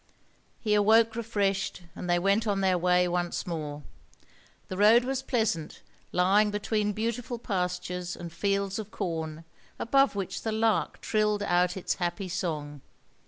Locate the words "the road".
4.67-5.03